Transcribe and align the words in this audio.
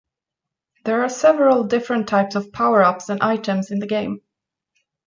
There 0.83 1.03
are 1.03 1.09
several 1.09 1.63
different 1.63 2.07
types 2.07 2.33
of 2.33 2.51
power-ups 2.51 3.09
and 3.09 3.21
items 3.21 3.69
in 3.69 3.77
the 3.77 3.85
game. 3.85 4.21